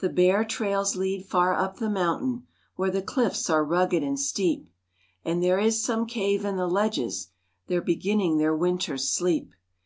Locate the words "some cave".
5.82-6.44